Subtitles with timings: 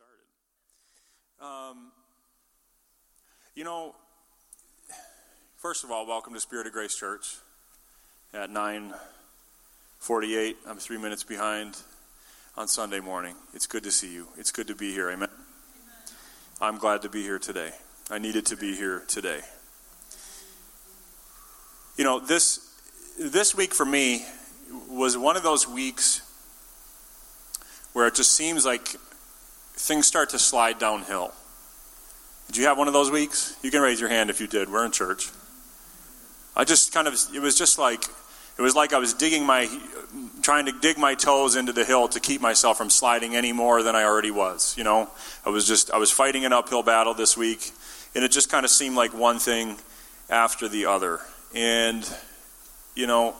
[0.00, 0.24] started.
[1.42, 1.92] Um,
[3.54, 3.94] you know,
[5.58, 7.36] first of all, welcome to Spirit of Grace Church
[8.32, 10.56] at 9:48.
[10.66, 11.76] I'm three minutes behind
[12.56, 13.36] on Sunday morning.
[13.52, 14.28] It's good to see you.
[14.38, 15.10] It's good to be here.
[15.10, 15.28] Amen.
[15.28, 15.36] Amen.
[16.62, 17.72] I'm glad to be here today.
[18.10, 19.42] I needed to be here today.
[21.98, 22.70] You know, this
[23.18, 24.24] this week for me
[24.88, 26.22] was one of those weeks
[27.92, 28.96] where it just seems like
[29.80, 31.32] things start to slide downhill.
[32.46, 33.56] Did you have one of those weeks?
[33.62, 34.70] You can raise your hand if you did.
[34.70, 35.30] We're in church.
[36.56, 38.04] I just kind of, it was just like,
[38.58, 39.68] it was like I was digging my,
[40.42, 43.82] trying to dig my toes into the hill to keep myself from sliding any more
[43.82, 44.76] than I already was.
[44.76, 45.08] You know,
[45.46, 47.70] I was just, I was fighting an uphill battle this week,
[48.14, 49.76] and it just kind of seemed like one thing
[50.28, 51.20] after the other.
[51.54, 52.06] And,
[52.94, 53.34] you know,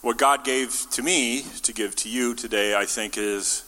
[0.00, 3.64] what God gave to me to give to you today, I think, is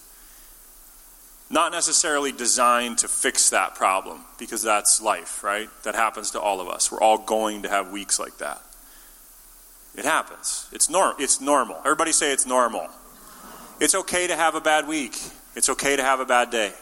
[1.54, 5.68] not necessarily designed to fix that problem because that's life, right?
[5.84, 6.90] That happens to all of us.
[6.90, 8.60] We're all going to have weeks like that.
[9.96, 10.68] It happens.
[10.72, 11.76] It's, norm- it's normal.
[11.78, 12.88] Everybody say it's normal.
[13.80, 15.16] It's okay to have a bad week,
[15.54, 16.72] it's okay to have a bad day.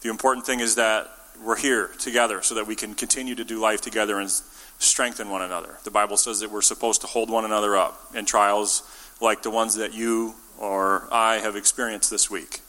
[0.00, 1.10] The important thing is that
[1.44, 4.30] we're here together so that we can continue to do life together and
[4.78, 5.76] strengthen one another.
[5.84, 8.82] The Bible says that we're supposed to hold one another up in trials
[9.20, 12.60] like the ones that you or I have experienced this week.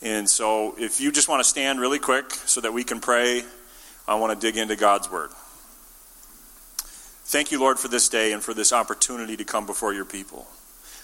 [0.00, 3.42] And so, if you just want to stand really quick so that we can pray,
[4.06, 5.30] I want to dig into God's Word.
[7.24, 10.46] Thank you, Lord, for this day and for this opportunity to come before your people.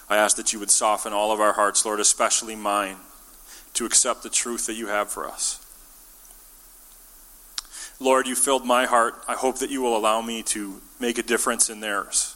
[0.09, 2.97] I ask that you would soften all of our hearts, Lord, especially mine,
[3.73, 5.61] to accept the truth that you have for us.
[7.99, 9.15] Lord, you filled my heart.
[9.27, 12.35] I hope that you will allow me to make a difference in theirs.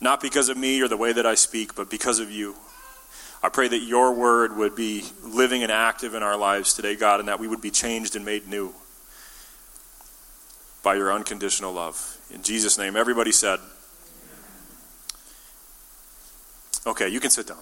[0.00, 2.56] Not because of me or the way that I speak, but because of you.
[3.42, 7.20] I pray that your word would be living and active in our lives today, God,
[7.20, 8.74] and that we would be changed and made new
[10.82, 12.18] by your unconditional love.
[12.32, 13.60] In Jesus' name, everybody said,
[16.86, 17.58] Okay, you can sit down.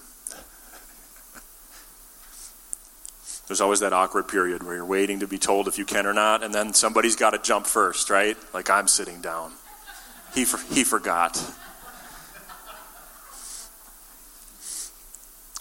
[3.48, 6.12] There's always that awkward period where you're waiting to be told if you can or
[6.12, 8.36] not, and then somebody's got to jump first, right?
[8.52, 9.52] Like I'm sitting down.
[10.34, 11.42] He, for, he forgot.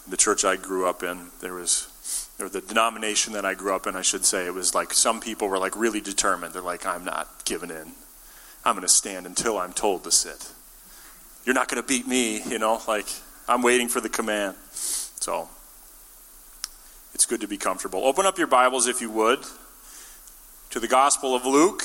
[0.08, 1.88] The church I grew up in, there was,
[2.40, 5.20] or the denomination that I grew up in, I should say, it was like some
[5.20, 6.54] people were like really determined.
[6.54, 7.92] They're like, I'm not giving in.
[8.64, 10.50] I'm going to stand until I'm told to sit.
[11.44, 13.06] You're not going to beat me, you know, like
[13.48, 14.56] I'm waiting for the command.
[14.72, 15.48] So
[17.14, 18.04] it's good to be comfortable.
[18.04, 19.40] Open up your Bibles, if you would,
[20.70, 21.82] to the Gospel of Luke,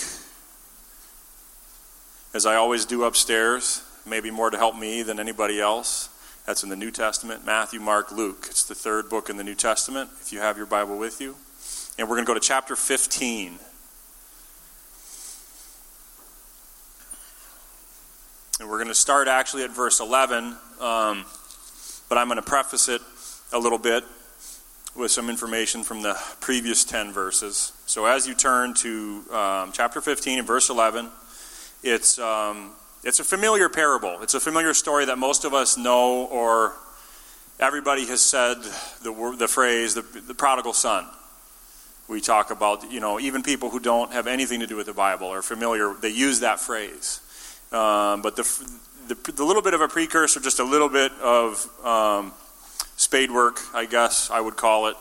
[2.33, 6.09] as I always do upstairs, maybe more to help me than anybody else.
[6.45, 8.47] That's in the New Testament Matthew, Mark, Luke.
[8.49, 11.35] It's the third book in the New Testament, if you have your Bible with you.
[11.97, 13.59] And we're going to go to chapter 15.
[18.59, 21.25] And we're going to start actually at verse 11, um,
[22.09, 23.01] but I'm going to preface it
[23.53, 24.03] a little bit
[24.95, 27.71] with some information from the previous 10 verses.
[27.85, 31.09] So as you turn to um, chapter 15 and verse 11,
[31.83, 32.71] it's, um,
[33.03, 34.21] it's a familiar parable.
[34.21, 36.73] It's a familiar story that most of us know, or
[37.59, 38.55] everybody has said
[39.03, 41.05] the, the phrase, the, the prodigal son.
[42.07, 44.93] We talk about, you know, even people who don't have anything to do with the
[44.93, 47.19] Bible are familiar, they use that phrase.
[47.71, 48.43] Um, but the,
[49.07, 52.33] the, the, little bit of a precursor, just a little bit of um,
[52.97, 54.95] spade work, I guess I would call it,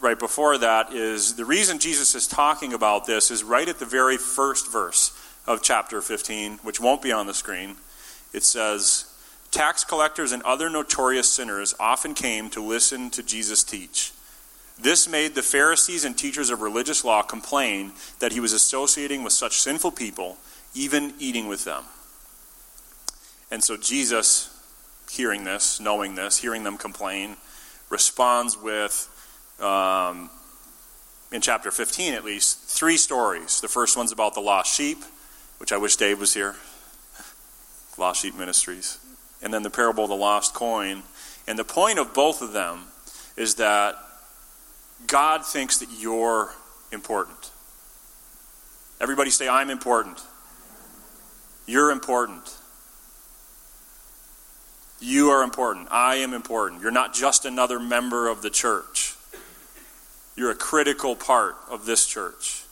[0.00, 3.86] right before that is the reason Jesus is talking about this is right at the
[3.86, 5.12] very first verse
[5.46, 7.76] of chapter 15, which won't be on the screen.
[8.32, 9.12] It says,
[9.50, 14.12] Tax collectors and other notorious sinners often came to listen to Jesus teach.
[14.78, 19.32] This made the Pharisees and teachers of religious law complain that he was associating with
[19.32, 20.36] such sinful people,
[20.74, 21.84] even eating with them.
[23.50, 24.52] And so Jesus
[25.10, 27.36] hearing this, knowing this, hearing them complain,
[27.88, 29.08] responds with,
[29.60, 30.28] um,
[31.32, 33.60] in chapter 15 at least, three stories.
[33.60, 34.98] The first one's about the lost sheep,
[35.58, 36.56] which I wish Dave was here.
[37.98, 38.98] Lost Sheep Ministries.
[39.42, 41.02] And then the parable of the lost coin.
[41.46, 42.80] And the point of both of them
[43.36, 43.96] is that
[45.06, 46.50] God thinks that you're
[46.92, 47.50] important.
[49.00, 50.20] Everybody say, I'm important.
[51.66, 52.54] You're important.
[55.00, 55.88] You are important.
[55.90, 56.80] I am important.
[56.80, 59.14] You're not just another member of the church.
[60.36, 62.62] You're a critical part of this church.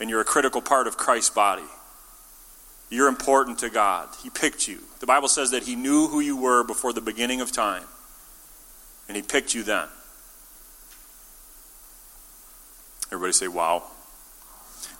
[0.00, 1.62] And you're a critical part of Christ's body.
[2.90, 4.08] You're important to God.
[4.22, 4.78] He picked you.
[5.00, 7.84] The Bible says that He knew who you were before the beginning of time.
[9.08, 9.88] And He picked you then.
[13.06, 13.84] Everybody say, wow.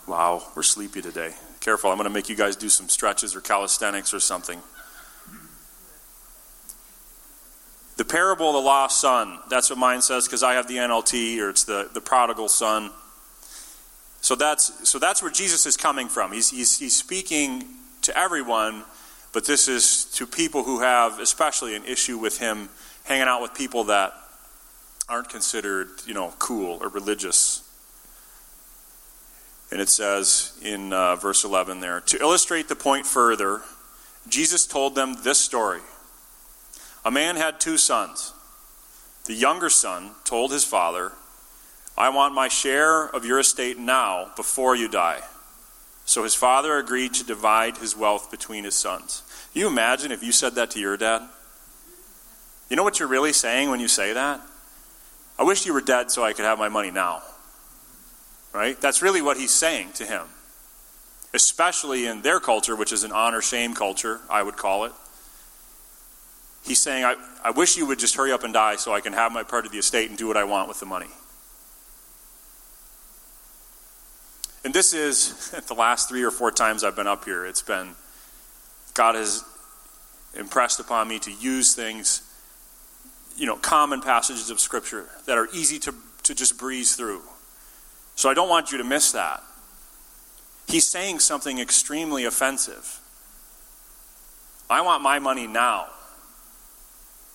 [0.06, 1.32] Wow, we're sleepy today.
[1.60, 4.60] Careful, I'm going to make you guys do some stretches or calisthenics or something.
[7.96, 9.38] The parable of the lost son.
[9.48, 12.90] That's what mine says because I have the NLT, or it's the, the prodigal son.
[14.24, 16.32] So that's, so that's where Jesus is coming from.
[16.32, 17.68] He's, he's, he's speaking
[18.00, 18.84] to everyone,
[19.34, 22.70] but this is to people who have especially an issue with him
[23.02, 24.14] hanging out with people that
[25.10, 27.68] aren't considered, you know, cool or religious.
[29.70, 33.60] And it says in uh, verse 11 there to illustrate the point further,
[34.26, 35.80] Jesus told them this story.
[37.04, 38.32] A man had two sons.
[39.26, 41.12] The younger son told his father,
[41.96, 45.20] I want my share of your estate now before you die.
[46.04, 49.22] So his father agreed to divide his wealth between his sons.
[49.54, 51.22] you imagine if you said that to your dad?
[52.68, 54.40] You know what you're really saying when you say that?
[55.38, 57.22] I wish you were dead so I could have my money now.
[58.52, 58.80] Right?
[58.80, 60.26] That's really what he's saying to him.
[61.32, 64.92] Especially in their culture, which is an honor shame culture, I would call it.
[66.64, 69.12] He's saying, I, I wish you would just hurry up and die so I can
[69.12, 71.08] have my part of the estate and do what I want with the money.
[74.64, 77.46] And this is the last three or four times I've been up here.
[77.46, 77.94] It's been,
[78.94, 79.44] God has
[80.34, 82.22] impressed upon me to use things,
[83.36, 85.94] you know, common passages of Scripture that are easy to,
[86.24, 87.22] to just breeze through.
[88.16, 89.42] So I don't want you to miss that.
[90.66, 93.00] He's saying something extremely offensive.
[94.70, 95.88] I want my money now.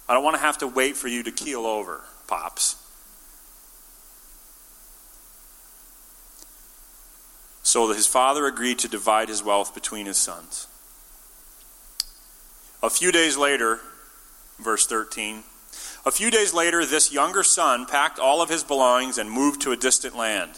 [0.08, 2.76] I don't want to have to wait for you to keel over, Pops.
[7.70, 10.66] So that his father agreed to divide his wealth between his sons.
[12.82, 13.80] A few days later,
[14.58, 15.44] verse 13,
[16.04, 19.72] a few days later, this younger son packed all of his belongings and moved to
[19.72, 20.54] a distant land.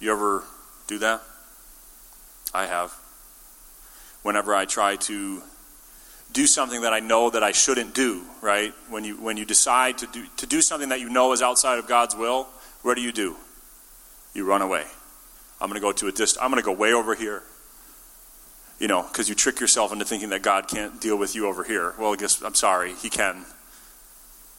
[0.00, 0.44] You ever
[0.86, 1.20] do that?
[2.54, 2.94] I have.
[4.22, 5.42] Whenever I try to
[6.32, 8.72] do something that I know that I shouldn't do, right?
[8.88, 11.78] When you when you decide to do to do something that you know is outside
[11.78, 12.48] of God's will,
[12.82, 13.36] what do you do?
[14.34, 14.84] You run away.
[15.60, 16.38] I'm going to go to a distance.
[16.40, 17.42] I'm going to go way over here.
[18.78, 21.64] You know, because you trick yourself into thinking that God can't deal with you over
[21.64, 21.94] here.
[21.98, 23.44] Well, I guess I'm sorry, He can.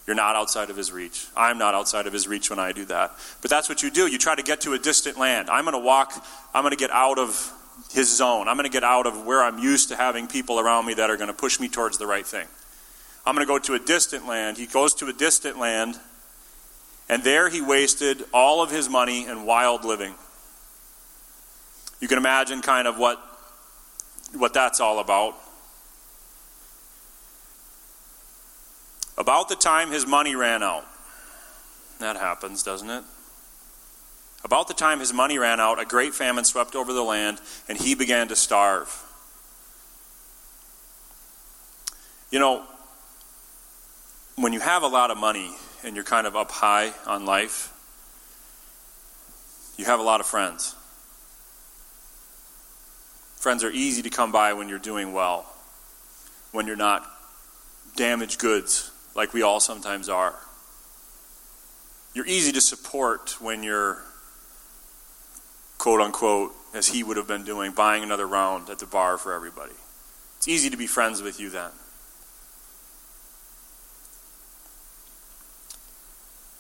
[0.06, 1.28] You're not outside of His reach.
[1.38, 3.14] I'm not outside of His reach when I do that.
[3.42, 4.08] But that's what you do.
[4.08, 5.50] You try to get to a distant land.
[5.50, 6.14] I'm going to walk.
[6.54, 7.54] I'm going to get out of
[7.94, 8.50] His zone.
[8.50, 11.10] I'm going to get out of where I'm used to having people around me that
[11.10, 12.48] are going to push me towards the right thing.
[13.26, 14.58] I'm going to go to a distant land.
[14.58, 15.98] He goes to a distant land
[17.10, 20.14] and there he wasted all of his money in wild living.
[22.00, 23.20] You can imagine kind of what,
[24.34, 25.36] what that's all about.
[29.18, 30.86] About the time his money ran out.
[32.00, 33.04] That happens, doesn't it?
[34.46, 37.78] About the time his money ran out, a great famine swept over the land, and
[37.78, 39.06] he began to starve.
[42.32, 42.64] You know,
[44.38, 45.52] when you have a lot of money,
[45.84, 47.74] and you're kind of up high on life,
[49.78, 50.76] you have a lot of friends.
[53.38, 55.46] Friends are easy to come by when you're doing well,
[56.52, 57.10] when you're not
[57.96, 60.36] damaged goods like we all sometimes are.
[62.14, 64.04] You're easy to support when you're,
[65.78, 69.34] quote unquote, as he would have been doing, buying another round at the bar for
[69.34, 69.74] everybody.
[70.38, 71.72] It's easy to be friends with you then.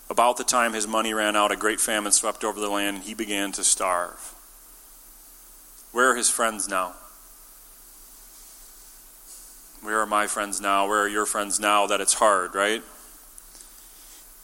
[0.10, 3.06] About the time his money ran out, a great famine swept over the land, and
[3.06, 4.34] he began to starve.
[5.92, 6.94] Where are his friends now?
[9.82, 10.88] Where are my friends now?
[10.88, 12.82] Where are your friends now that it's hard, right?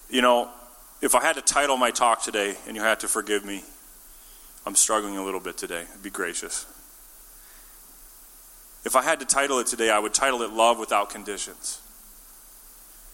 [0.09, 0.49] You know,
[1.01, 3.63] if I had to title my talk today, and you had to forgive me,
[4.65, 5.85] I'm struggling a little bit today.
[6.01, 6.65] Be gracious.
[8.85, 11.81] If I had to title it today, I would title it Love Without Conditions.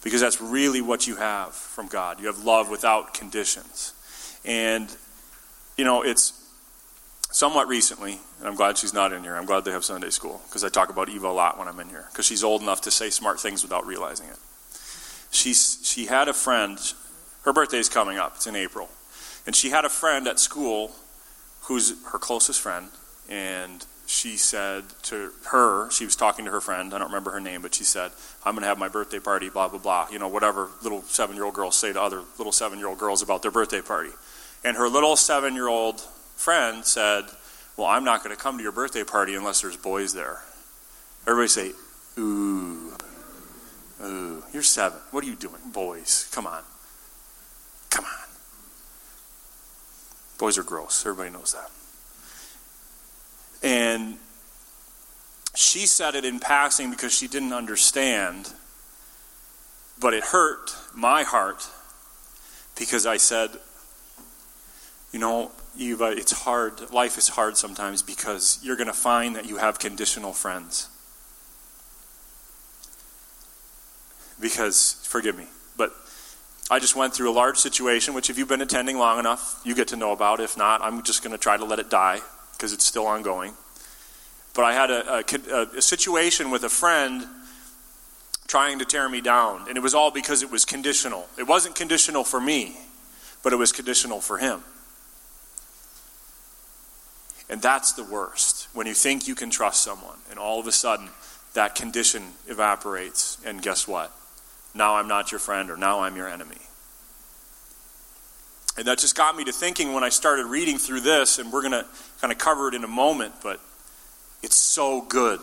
[0.03, 2.19] Because that's really what you have from God.
[2.19, 3.93] You have love without conditions.
[4.43, 4.95] And,
[5.77, 6.33] you know, it's
[7.31, 9.35] somewhat recently, and I'm glad she's not in here.
[9.35, 11.79] I'm glad they have Sunday school because I talk about Eva a lot when I'm
[11.79, 14.37] in here because she's old enough to say smart things without realizing it.
[15.31, 16.77] She's, she had a friend,
[17.43, 18.89] her birthday's coming up, it's in April.
[19.47, 20.91] And she had a friend at school
[21.61, 22.89] who's her closest friend,
[23.29, 27.39] and she said to her, she was talking to her friend, I don't remember her
[27.39, 28.11] name, but she said,
[28.43, 30.07] I'm going to have my birthday party, blah, blah, blah.
[30.11, 32.97] You know, whatever little seven year old girls say to other little seven year old
[32.97, 34.09] girls about their birthday party.
[34.65, 36.01] And her little seven year old
[36.35, 37.23] friend said,
[37.77, 40.43] Well, I'm not going to come to your birthday party unless there's boys there.
[41.25, 41.71] Everybody say,
[42.19, 42.91] Ooh,
[44.03, 44.99] ooh, you're seven.
[45.11, 45.61] What are you doing?
[45.71, 46.63] Boys, come on.
[47.89, 48.27] Come on.
[50.37, 51.05] Boys are gross.
[51.05, 51.71] Everybody knows that.
[53.61, 54.17] And
[55.53, 58.53] she said it in passing because she didn't understand,
[59.99, 61.67] but it hurt my heart
[62.77, 63.51] because I said,
[65.11, 66.91] you know, Eva, it's hard.
[66.91, 70.87] Life is hard sometimes because you're going to find that you have conditional friends.
[74.39, 75.45] Because, forgive me,
[75.77, 75.93] but
[76.71, 79.75] I just went through a large situation, which if you've been attending long enough, you
[79.75, 80.39] get to know about.
[80.39, 82.21] If not, I'm just going to try to let it die
[82.61, 83.53] because it's still ongoing.
[84.53, 87.25] But I had a, a, a, situation with a friend
[88.45, 91.27] trying to tear me down, and it was all because it was conditional.
[91.39, 92.77] It wasn't conditional for me,
[93.41, 94.61] but it was conditional for him.
[97.49, 98.67] And that's the worst.
[98.73, 101.09] When you think you can trust someone, and all of a sudden
[101.55, 104.11] that condition evaporates, and guess what?
[104.75, 106.61] Now I'm not your friend, or now I'm your enemy.
[108.81, 111.61] And that just got me to thinking when I started reading through this, and we're
[111.61, 111.85] going to
[112.19, 113.59] kind of cover it in a moment, but
[114.41, 115.39] it's so good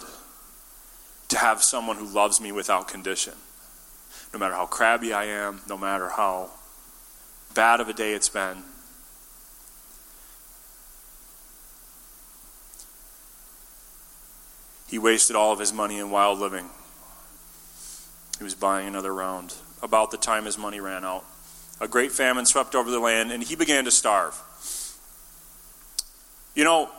[1.29, 3.35] to have someone who loves me without condition.
[4.33, 6.51] No matter how crabby I am, no matter how
[7.55, 8.65] bad of a day it's been,
[14.89, 16.71] He wasted all of his money in wild living.
[18.39, 19.55] He was buying another round.
[19.81, 21.25] About the time his money ran out,
[21.81, 24.41] a great famine swept over the land, and he began to starve.
[26.55, 26.91] You know,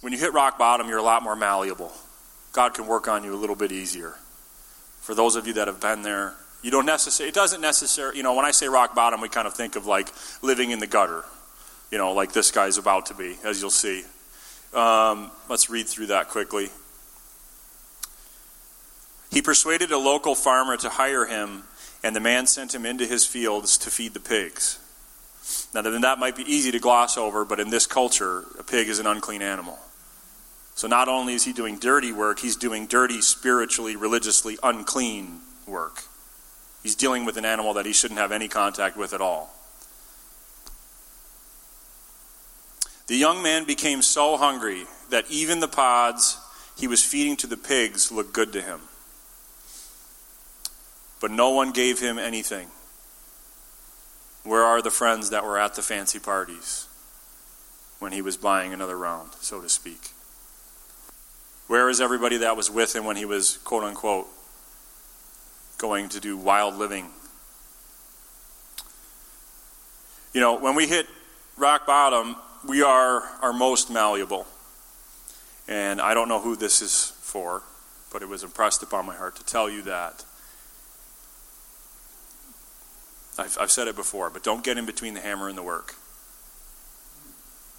[0.00, 1.92] when you hit rock bottom, you're a lot more malleable.
[2.52, 4.14] God can work on you a little bit easier.
[5.00, 8.22] For those of you that have been there, you don't necessarily, it doesn't necessarily, you
[8.22, 10.08] know, when I say rock bottom, we kind of think of like
[10.40, 11.24] living in the gutter,
[11.90, 14.02] you know, like this guy's about to be, as you'll see.
[14.72, 16.70] Um, let's read through that quickly.
[19.34, 21.64] He persuaded a local farmer to hire him,
[22.04, 24.78] and the man sent him into his fields to feed the pigs.
[25.74, 29.00] Now, that might be easy to gloss over, but in this culture, a pig is
[29.00, 29.76] an unclean animal.
[30.76, 36.04] So not only is he doing dirty work, he's doing dirty, spiritually, religiously unclean work.
[36.84, 39.52] He's dealing with an animal that he shouldn't have any contact with at all.
[43.08, 46.38] The young man became so hungry that even the pods
[46.76, 48.80] he was feeding to the pigs looked good to him.
[51.20, 52.68] But no one gave him anything.
[54.42, 56.86] Where are the friends that were at the fancy parties
[57.98, 60.10] when he was buying another round, so to speak?
[61.66, 64.28] Where is everybody that was with him when he was, quote unquote,
[65.78, 67.10] going to do wild living.
[70.32, 71.06] You know, when we hit
[71.56, 74.46] rock bottom, we are our most malleable.
[75.68, 77.62] And I don't know who this is for,
[78.12, 80.24] but it was impressed upon my heart to tell you that.
[83.38, 85.94] I've, I've said it before, but don't get in between the hammer and the work.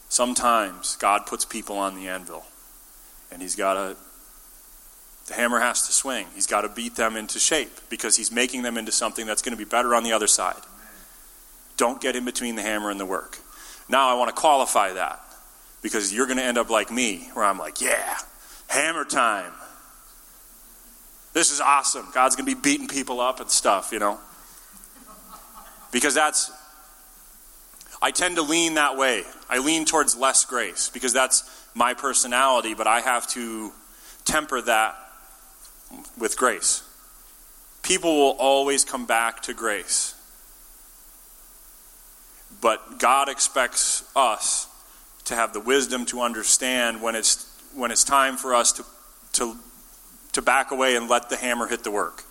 [0.09, 2.45] Sometimes God puts people on the anvil,
[3.31, 3.97] and He's got to
[5.27, 6.27] the hammer has to swing.
[6.35, 9.57] He's got to beat them into shape because he's making them into something that's going
[9.57, 10.62] to be better on the other side.
[11.77, 13.39] Don't get in between the hammer and the work.
[13.89, 15.21] Now, I want to qualify that
[15.81, 18.17] because you're going to end up like me, where I'm like, yeah,
[18.67, 19.51] hammer time.
[21.33, 22.07] This is awesome.
[22.13, 24.19] God's going to be beating people up and stuff, you know?
[25.95, 26.51] Because that's,
[28.01, 29.23] I tend to lean that way.
[29.49, 33.71] I lean towards less grace because that's my personality, but I have to
[34.25, 34.97] temper that
[36.17, 36.83] with grace.
[37.81, 40.15] People will always come back to grace.
[42.59, 44.67] But God expects us
[45.23, 48.85] to have the wisdom to understand when it's, when it's time for us to,
[49.31, 49.55] to,
[50.33, 52.25] to back away and let the hammer hit the work.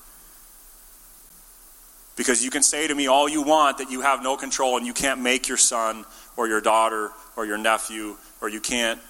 [2.16, 4.87] Because you can say to me all you want that you have no control and
[4.87, 6.04] you can't make your son
[6.37, 9.00] or your daughter or your nephew or you can't.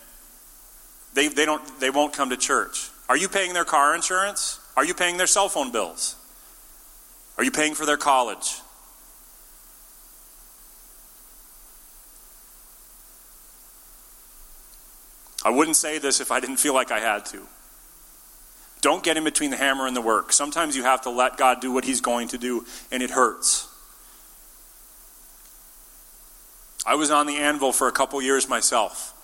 [1.12, 2.88] They, they, don't, they won't come to church.
[3.08, 4.58] Are you paying their car insurance?
[4.76, 6.16] Are you paying their cell phone bills?
[7.36, 8.60] Are you paying for their college?
[15.44, 17.46] I wouldn't say this if I didn't feel like I had to.
[18.84, 20.30] Don't get in between the hammer and the work.
[20.30, 23.66] Sometimes you have to let God do what He's going to do, and it hurts.
[26.84, 29.14] I was on the anvil for a couple years myself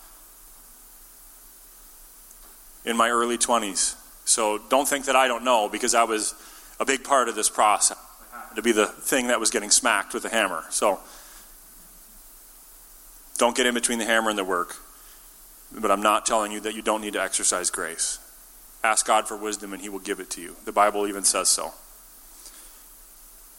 [2.85, 3.93] in my early 20s.
[4.25, 6.33] So don't think that I don't know because I was
[6.79, 7.99] a big part of this process
[8.55, 10.63] to be the thing that was getting smacked with the hammer.
[10.71, 10.99] So
[13.37, 14.77] don't get in between the hammer and the work.
[15.71, 18.17] But I'm not telling you that you don't need to exercise grace.
[18.83, 20.55] Ask God for wisdom and He will give it to you.
[20.65, 21.73] The Bible even says so.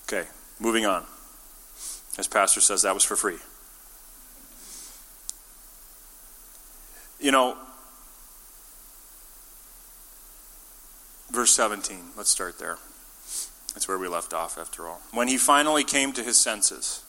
[0.07, 1.05] Okay, moving on.
[2.19, 3.39] As Pastor says, that was for free.
[7.21, 7.57] You know,
[11.31, 12.79] verse 17, let's start there.
[13.75, 15.01] That's where we left off, after all.
[15.13, 17.03] When he finally came to his senses,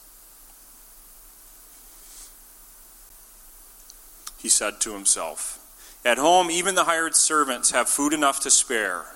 [4.38, 5.63] he said to himself,
[6.04, 9.06] At home, even the hired servants have food enough to spare,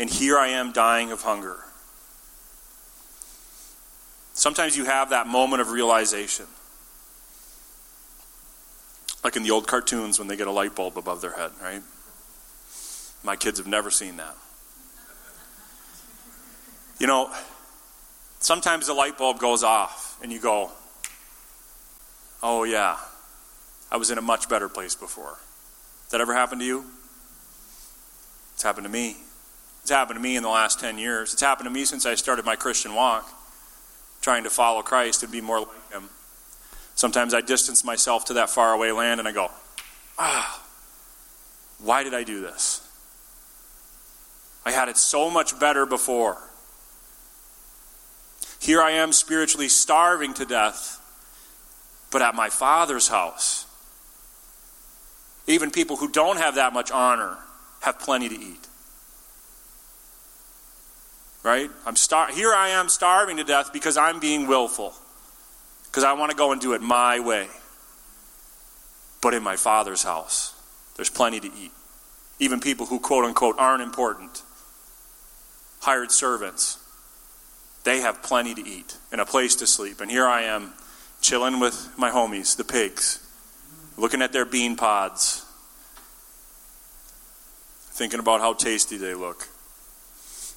[0.00, 1.56] and here I am dying of hunger.
[4.34, 6.46] Sometimes you have that moment of realization.
[9.22, 11.82] Like in the old cartoons when they get a light bulb above their head, right?
[13.22, 14.34] My kids have never seen that.
[16.98, 17.30] You know,
[18.40, 20.70] sometimes the light bulb goes off and you go,
[22.42, 22.96] oh, yeah,
[23.92, 25.38] I was in a much better place before.
[26.12, 26.84] That ever happened to you?
[28.52, 29.16] It's happened to me.
[29.80, 31.32] It's happened to me in the last 10 years.
[31.32, 33.28] It's happened to me since I started my Christian walk,
[34.20, 36.10] trying to follow Christ and be more like Him.
[36.94, 39.50] Sometimes I distance myself to that faraway land and I go,
[40.18, 40.62] ah,
[41.82, 42.86] why did I do this?
[44.66, 46.36] I had it so much better before.
[48.60, 51.00] Here I am spiritually starving to death,
[52.12, 53.61] but at my Father's house.
[55.46, 57.36] Even people who don't have that much honor
[57.80, 58.68] have plenty to eat.
[61.42, 61.70] Right?
[61.84, 64.94] I'm star- here I am starving to death because I'm being willful.
[65.86, 67.48] Because I want to go and do it my way.
[69.20, 70.54] But in my Father's house,
[70.96, 71.72] there's plenty to eat.
[72.38, 74.42] Even people who, quote unquote, aren't important,
[75.80, 76.78] hired servants,
[77.84, 80.00] they have plenty to eat and a place to sleep.
[80.00, 80.72] And here I am
[81.20, 83.21] chilling with my homies, the pigs,
[83.96, 85.44] looking at their bean pods,
[87.90, 89.48] thinking about how tasty they look.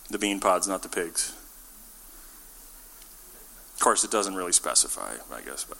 [0.10, 1.34] The bean pods, not the pigs.
[3.74, 5.65] Of course, it doesn't really specify, I guess.
[5.65, 5.78] But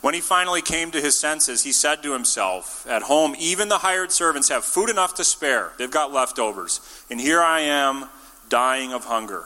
[0.00, 3.78] when he finally came to his senses, he said to himself, At home, even the
[3.78, 5.72] hired servants have food enough to spare.
[5.76, 6.80] They've got leftovers.
[7.10, 8.08] And here I am
[8.48, 9.44] dying of hunger.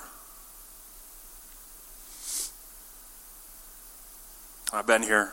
[4.72, 5.32] I've been here.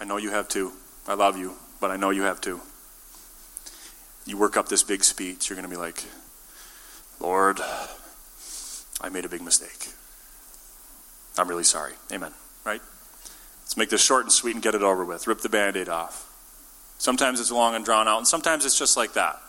[0.00, 0.72] I know you have too.
[1.06, 2.60] I love you, but I know you have too.
[4.24, 6.04] You work up this big speech, you're going to be like,
[7.20, 7.60] Lord,
[9.00, 9.88] I made a big mistake.
[11.38, 11.94] I'm really sorry.
[12.12, 12.32] Amen.
[12.64, 12.80] Right?
[13.62, 15.26] Let's make this short and sweet and get it over with.
[15.26, 16.28] Rip the band aid off.
[16.98, 19.40] Sometimes it's long and drawn out, and sometimes it's just like that.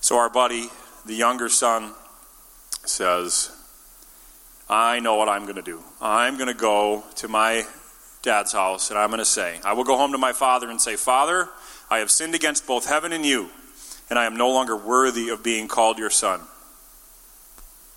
[0.00, 0.70] So, our buddy,
[1.06, 1.92] the younger son,
[2.84, 3.54] says,
[4.70, 5.82] I know what I'm going to do.
[6.00, 7.64] I'm going to go to my
[8.22, 10.80] dad's house and I'm going to say, I will go home to my father and
[10.80, 11.48] say, Father,
[11.90, 13.48] I have sinned against both heaven and you,
[14.08, 16.40] and I am no longer worthy of being called your son.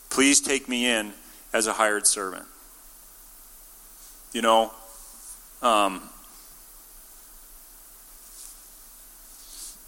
[0.09, 1.13] Please take me in
[1.53, 2.45] as a hired servant.
[4.31, 4.73] You know,
[5.61, 6.01] um,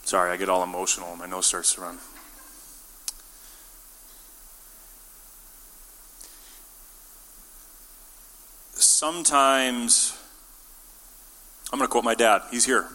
[0.03, 1.97] sorry, I get all emotional and my nose starts to run.
[8.95, 10.17] Sometimes,
[11.71, 12.87] I'm going to quote my dad, he's here.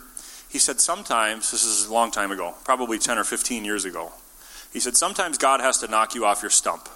[0.49, 4.11] He said, sometimes, this is a long time ago, probably 10 or 15 years ago,
[4.73, 6.89] he said, sometimes God has to knock you off your stump.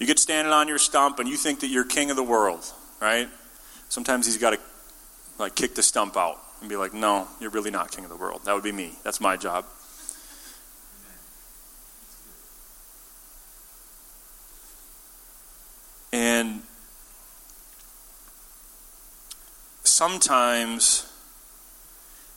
[0.00, 2.64] You get standing on your stump and you think that you're king of the world,
[3.00, 3.28] right?
[3.88, 4.58] Sometimes he's got to
[5.38, 8.16] like kick the stump out and be like, no, you're really not king of the
[8.16, 8.40] world.
[8.44, 8.92] That would be me.
[9.04, 9.66] That's my job.
[16.14, 16.62] And
[19.82, 21.12] sometimes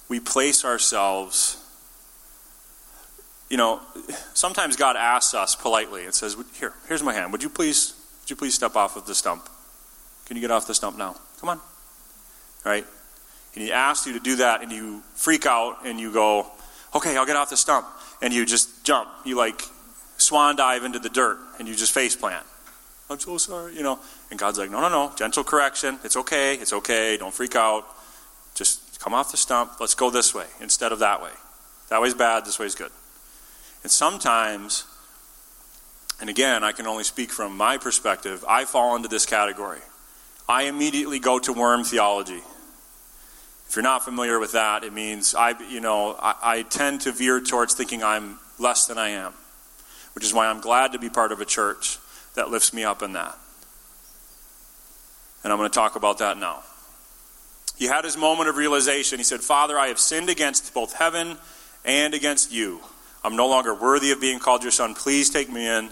[0.09, 1.63] we place ourselves,
[3.51, 3.79] you know,
[4.33, 7.31] sometimes God asks us politely and says, Here, here's my hand.
[7.31, 9.47] Would you please, would you please step off of the stump?
[10.25, 11.15] Can you get off the stump now?
[11.39, 11.61] Come on.
[12.65, 12.83] Right?
[13.53, 16.47] And he asks you to do that, and you freak out and you go,
[16.95, 17.85] Okay, I'll get off the stump.
[18.23, 19.07] And you just jump.
[19.23, 19.61] You like
[20.17, 22.43] swan dive into the dirt and you just face plant.
[23.09, 23.99] I'm so sorry, you know.
[24.29, 25.99] And God's like, no, no, no, gentle correction.
[26.03, 26.55] It's okay.
[26.55, 27.17] It's okay.
[27.17, 27.85] Don't freak out.
[28.53, 29.79] Just come off the stump.
[29.79, 31.31] Let's go this way instead of that way.
[31.89, 32.45] That way's bad.
[32.45, 32.91] This way's good.
[33.83, 34.85] And sometimes,
[36.19, 39.79] and again, I can only speak from my perspective, I fall into this category.
[40.49, 42.41] I immediately go to worm theology.
[43.69, 47.11] If you're not familiar with that, it means I, you know, I, I tend to
[47.11, 49.33] veer towards thinking I'm less than I am,
[50.15, 51.99] which is why I'm glad to be part of a church
[52.37, 53.37] that lifts me up in that.
[55.43, 56.63] And I'm going to talk about that now.
[57.77, 59.17] He had his moment of realization.
[59.17, 61.37] He said, Father, I have sinned against both heaven
[61.83, 62.81] and against you.
[63.23, 64.93] I'm no longer worthy of being called your son.
[64.93, 65.89] Please take me in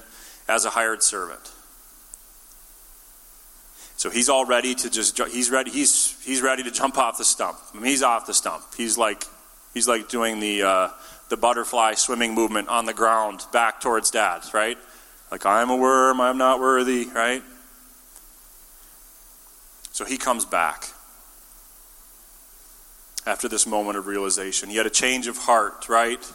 [0.47, 1.51] as a hired servant.
[3.97, 7.25] So he's all ready to just he's ready he's he's ready to jump off the
[7.25, 7.57] stump.
[7.73, 8.63] I mean, he's off the stump.
[8.75, 9.23] He's like
[9.73, 10.89] he's like doing the uh,
[11.29, 14.77] the butterfly swimming movement on the ground back towards dad, right?
[15.35, 17.43] Like I'm a worm, I'm not worthy, right?
[19.91, 20.87] So he comes back
[23.27, 24.69] after this moment of realization.
[24.69, 26.25] He had a change of heart, right?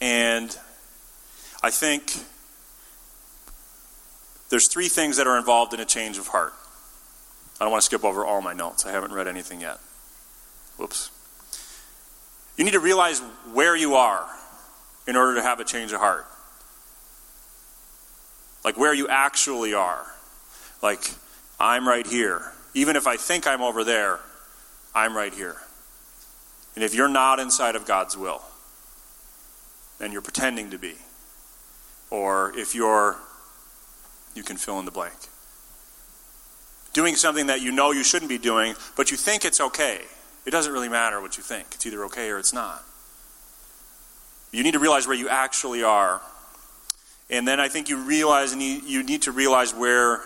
[0.00, 0.56] And
[1.60, 2.14] I think
[4.50, 6.52] there's three things that are involved in a change of heart.
[7.60, 8.86] I don't want to skip over all my notes.
[8.86, 9.80] I haven't read anything yet.
[10.76, 11.10] Whoops.
[12.56, 13.18] You need to realize
[13.52, 14.24] where you are
[15.08, 16.28] in order to have a change of heart.
[18.64, 20.06] Like where you actually are.
[20.82, 21.10] Like,
[21.58, 22.52] I'm right here.
[22.74, 24.20] Even if I think I'm over there,
[24.94, 25.56] I'm right here.
[26.74, 28.42] And if you're not inside of God's will,
[29.98, 30.94] then you're pretending to be.
[32.10, 33.16] Or if you're,
[34.34, 35.14] you can fill in the blank.
[36.92, 40.00] Doing something that you know you shouldn't be doing, but you think it's okay.
[40.44, 41.66] It doesn't really matter what you think.
[41.72, 42.84] It's either okay or it's not.
[44.50, 46.20] You need to realize where you actually are.
[47.32, 50.20] And then I think you realize, and you, need to realize where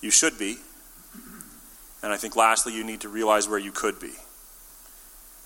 [0.00, 0.56] you should be.
[2.02, 4.12] And I think lastly, you need to realize where you could be.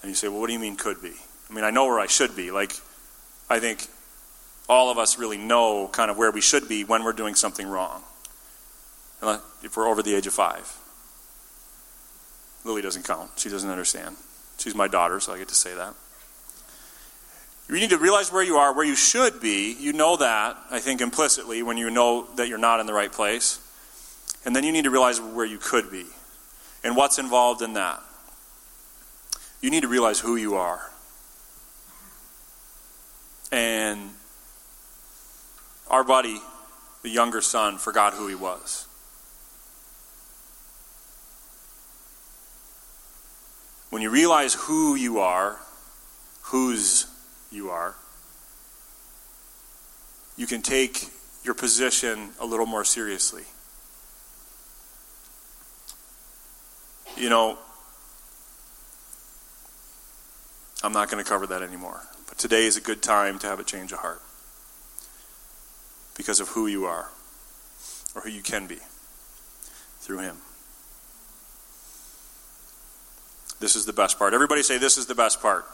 [0.00, 1.12] And you say, well, what do you mean could be?
[1.50, 2.52] I mean, I know where I should be.
[2.52, 2.74] Like,
[3.50, 3.88] I think
[4.68, 7.66] all of us really know kind of where we should be when we're doing something
[7.66, 8.04] wrong.
[9.64, 10.78] If we're over the age of five.
[12.62, 13.30] Lily doesn't count.
[13.36, 14.14] She doesn't understand.
[14.58, 15.94] She's my daughter, so I get to say that.
[17.68, 19.74] You need to realize where you are, where you should be.
[19.78, 23.10] You know that, I think, implicitly when you know that you're not in the right
[23.10, 23.58] place.
[24.44, 26.04] And then you need to realize where you could be
[26.82, 28.02] and what's involved in that.
[29.62, 30.90] You need to realize who you are.
[33.50, 34.10] And
[35.88, 36.38] our buddy,
[37.02, 38.86] the younger son, forgot who he was.
[43.88, 45.58] When you realize who you are,
[46.42, 47.06] whose
[47.54, 47.94] you are,
[50.36, 51.08] you can take
[51.44, 53.44] your position a little more seriously.
[57.16, 57.58] You know,
[60.82, 62.00] I'm not going to cover that anymore.
[62.28, 64.20] But today is a good time to have a change of heart
[66.16, 67.08] because of who you are
[68.14, 68.78] or who you can be
[70.00, 70.36] through Him.
[73.60, 74.34] This is the best part.
[74.34, 75.64] Everybody say, This is the best part.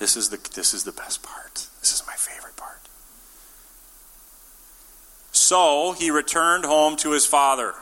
[0.00, 1.68] This is the, this is the best part.
[1.78, 2.80] This is my favorite part.
[5.30, 7.74] So he returned home to his father.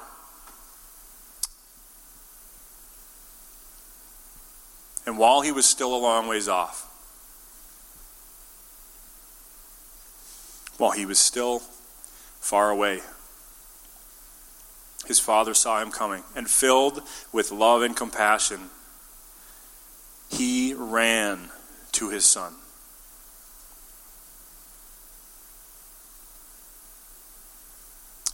[5.09, 6.85] and while he was still a long ways off,
[10.77, 11.61] while he was still
[12.41, 13.01] far away,
[15.07, 17.01] his father saw him coming, and filled
[17.33, 18.69] with love and compassion,
[20.29, 21.49] he ran
[21.99, 22.55] to his son.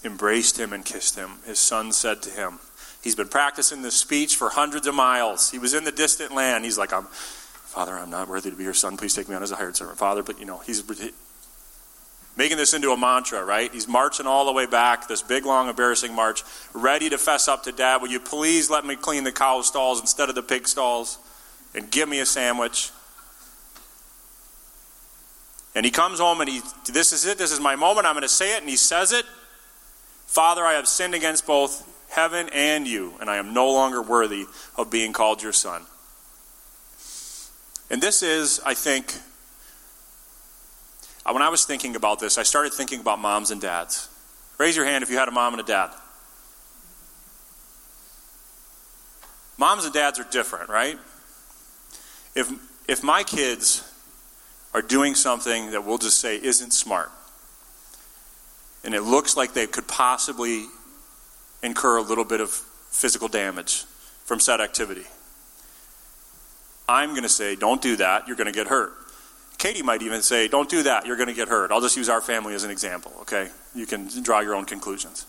[0.05, 1.39] Embraced him and kissed him.
[1.47, 2.59] His son said to him,
[3.03, 5.51] He's been practicing this speech for hundreds of miles.
[5.51, 6.65] He was in the distant land.
[6.65, 8.97] He's like, I'm, Father, I'm not worthy to be your son.
[8.97, 9.99] Please take me on as a hired servant.
[9.99, 10.83] Father, but you know, he's
[12.37, 13.73] making this into a mantra, right?
[13.73, 17.63] He's marching all the way back, this big, long, embarrassing march, ready to fess up
[17.65, 18.03] to dad.
[18.03, 21.19] Will you please let me clean the cow stalls instead of the pig stalls
[21.75, 22.91] and give me a sandwich?
[25.75, 26.61] And he comes home and he,
[26.93, 29.13] this is it, this is my moment, I'm going to say it, and he says
[29.13, 29.25] it.
[30.27, 34.47] Father, I have sinned against both heaven and you, and I am no longer worthy
[34.77, 35.83] of being called your son.
[37.91, 39.15] And this is, I think,
[41.27, 44.09] uh, when I was thinking about this, I started thinking about moms and dads.
[44.59, 45.91] Raise your hand if you had a mom and a dad.
[49.59, 50.99] Moms and dads are different, right?
[52.35, 52.51] If,
[52.89, 53.89] if my kids
[54.75, 57.11] are doing something that we'll just say isn't smart,
[58.85, 60.67] and it looks like they could possibly
[61.63, 63.85] incur a little bit of physical damage
[64.25, 65.05] from said activity.
[66.89, 68.93] I'm going to say, don't do that, you're going to get hurt.
[69.57, 71.71] Katie might even say, don't do that, you're going to get hurt.
[71.71, 73.49] I'll just use our family as an example, okay?
[73.75, 75.27] You can draw your own conclusions.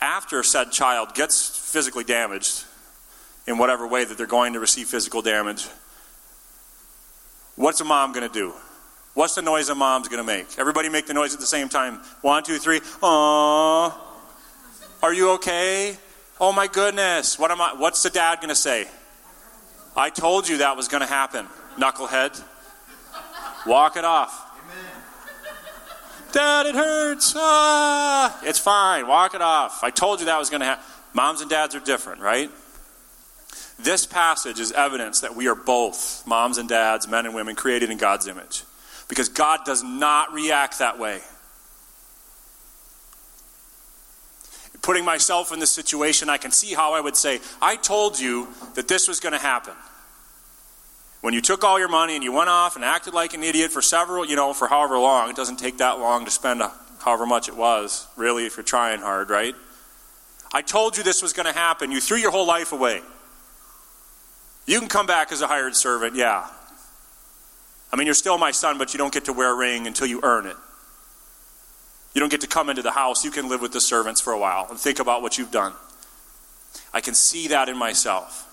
[0.00, 2.64] After said child gets physically damaged
[3.46, 5.68] in whatever way that they're going to receive physical damage,
[7.56, 8.52] what's a mom going to do?
[9.14, 10.58] What's the noise a mom's going to make?
[10.58, 12.00] Everybody make the noise at the same time.
[12.20, 12.80] One, two, three.
[12.80, 13.94] Aww.
[15.02, 15.96] Are you okay?
[16.40, 17.38] Oh my goodness.
[17.38, 18.88] What am I what's the dad going to say?
[19.96, 21.46] I told you that was going to happen,
[21.78, 22.42] knucklehead.
[23.66, 24.40] Walk it off.
[26.32, 27.32] Dad, it hurts.
[27.36, 29.06] Ah, it's fine.
[29.06, 29.84] Walk it off.
[29.84, 30.84] I told you that was going to happen.
[31.12, 32.50] Moms and dads are different, right?
[33.78, 37.90] This passage is evidence that we are both moms and dads, men and women, created
[37.90, 38.62] in God's image.
[39.08, 41.20] Because God does not react that way.
[44.80, 48.48] Putting myself in this situation, I can see how I would say, I told you
[48.74, 49.72] that this was going to happen.
[51.22, 53.72] When you took all your money and you went off and acted like an idiot
[53.72, 56.70] for several, you know, for however long, it doesn't take that long to spend a,
[57.00, 59.54] however much it was, really, if you're trying hard, right?
[60.52, 61.90] I told you this was going to happen.
[61.90, 63.00] You threw your whole life away.
[64.66, 66.46] You can come back as a hired servant, yeah.
[67.92, 70.06] I mean, you're still my son, but you don't get to wear a ring until
[70.06, 70.56] you earn it.
[72.14, 73.24] You don't get to come into the house.
[73.24, 75.72] You can live with the servants for a while and think about what you've done.
[76.92, 78.50] I can see that in myself.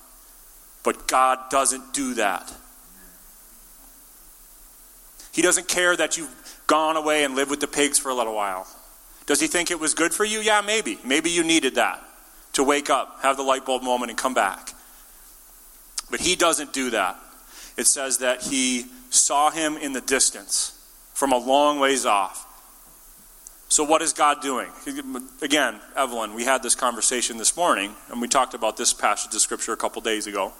[0.83, 2.51] But God doesn't do that.
[5.31, 8.35] He doesn't care that you've gone away and lived with the pigs for a little
[8.35, 8.67] while.
[9.27, 10.39] Does he think it was good for you?
[10.39, 10.97] Yeah, maybe.
[11.05, 12.03] Maybe you needed that
[12.53, 14.73] to wake up, have the light bulb moment, and come back.
[16.11, 17.19] But he doesn't do that.
[17.77, 20.77] It says that he saw him in the distance
[21.13, 22.47] from a long ways off.
[23.69, 24.67] So, what is God doing?
[25.41, 29.39] Again, Evelyn, we had this conversation this morning, and we talked about this passage of
[29.39, 30.51] Scripture a couple days ago,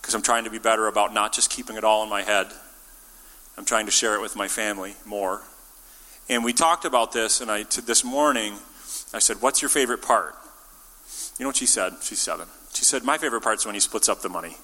[0.00, 2.46] because I'm trying to be better about not just keeping it all in my head
[3.56, 5.42] I'm trying to share it with my family more.
[6.28, 8.54] And we talked about this, and I this morning
[9.14, 10.34] I said, "What's your favorite part?"
[11.38, 11.94] You know what she said?
[12.02, 12.48] She's seven.
[12.74, 14.58] She said, "My favorite part is when he splits up the money."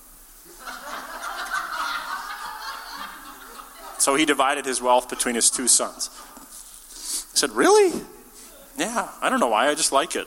[4.03, 6.11] So he divided his wealth between his two sons.
[6.13, 7.93] I said, "Really?"
[8.77, 9.09] Yeah.
[9.21, 9.69] I don't know why.
[9.69, 10.27] I just like it.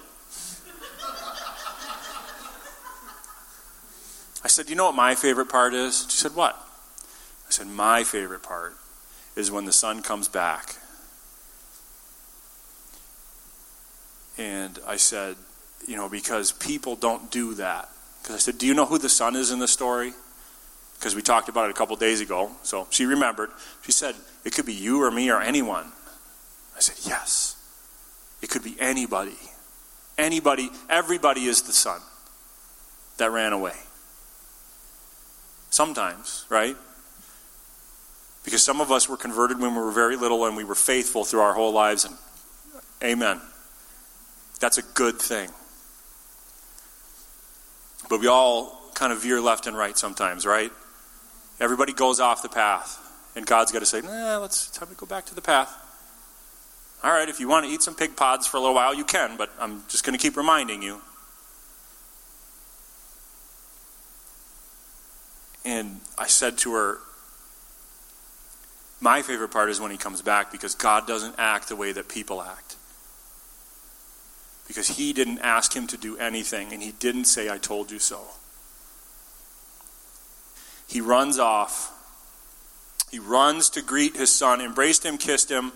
[4.44, 6.62] I said, "You know what my favorite part is?" She said, "What?"
[7.48, 8.76] I said, My favorite part
[9.36, 10.76] is when the son comes back.
[14.38, 15.36] And I said,
[15.88, 17.90] You know, because people don't do that.
[18.22, 20.14] Because I said, Do you know who the son is in the story?
[21.06, 22.50] Because we talked about it a couple days ago.
[22.64, 23.52] So she remembered.
[23.84, 25.92] She said, It could be you or me or anyone.
[26.76, 27.58] I said, Yes.
[28.42, 29.38] It could be anybody.
[30.18, 32.02] Anybody, everybody is the son
[33.18, 33.76] that ran away.
[35.70, 36.76] Sometimes, right?
[38.44, 41.24] Because some of us were converted when we were very little and we were faithful
[41.24, 42.06] through our whole lives.
[42.06, 42.16] And
[43.04, 43.42] amen.
[44.60, 45.52] That's a good thing.
[48.10, 50.72] But we all kind of veer left and right sometimes, right?
[51.60, 53.02] Everybody goes off the path.
[53.36, 55.74] And God's got to say, nah, let's time to go back to the path.
[57.04, 59.04] All right, if you want to eat some pig pods for a little while, you
[59.04, 61.02] can, but I'm just going to keep reminding you.
[65.66, 67.00] And I said to her,
[69.02, 72.08] my favorite part is when he comes back because God doesn't act the way that
[72.08, 72.76] people act.
[74.68, 78.00] Because he didn't ask him to do anything and he didn't say, I told you
[78.00, 78.22] so.
[80.88, 81.92] He runs off.
[83.12, 85.72] He runs to greet his son, embraced him, kissed him,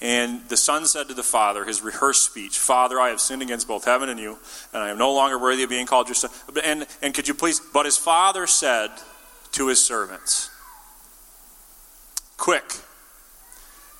[0.00, 3.68] and the son said to the father, his rehearsed speech, Father, I have sinned against
[3.68, 4.38] both heaven and you,
[4.72, 6.30] and I am no longer worthy of being called your son.
[6.62, 8.90] And, and could you please, but his father said
[9.52, 10.50] to his servants,
[12.36, 12.64] Quick,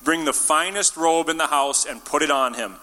[0.03, 2.75] bring the finest robe in the house and put it on him.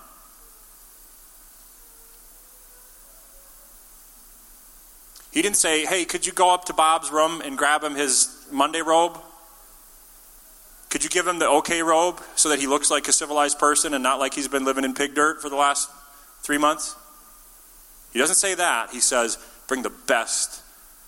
[5.33, 8.47] He didn't say, Hey, could you go up to Bob's room and grab him his
[8.53, 9.19] Monday robe?
[10.91, 13.95] Could you give him the okay robe so that he looks like a civilized person
[13.95, 15.91] and not like he's been living in pig dirt for the last
[16.43, 16.95] three months?
[18.13, 18.91] He doesn't say that.
[18.91, 20.63] He says, Bring the best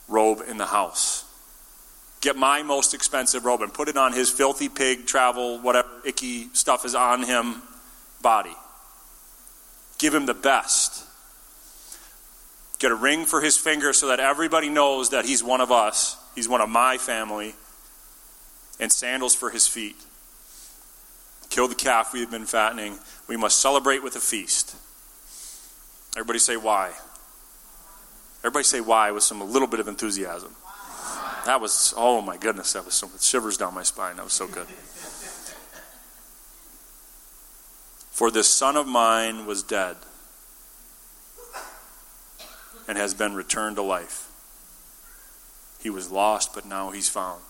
[0.09, 1.25] robe in the house
[2.25, 6.49] get my most expensive robe and put it on his filthy pig, travel, whatever icky
[6.55, 7.61] stuff is on him
[8.23, 8.57] body.
[9.99, 11.04] Give him the best.
[12.85, 16.19] Get a ring for his finger so that everybody knows that he's one of us,
[16.35, 17.55] he's one of my family,
[18.79, 19.97] and sandals for his feet.
[21.49, 22.99] Kill the calf we have been fattening.
[23.27, 24.77] We must celebrate with a feast.
[26.15, 26.93] Everybody say why.
[28.41, 30.55] Everybody say why with some a little bit of enthusiasm.
[31.47, 34.17] That was, oh my goodness, that was so shivers down my spine.
[34.17, 34.67] That was so good.
[38.11, 39.97] For this son of mine was dead
[42.87, 44.31] and has been returned to life.
[45.81, 47.43] He was lost, but now he's found.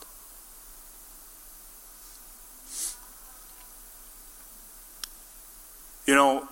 [6.07, 6.49] You know,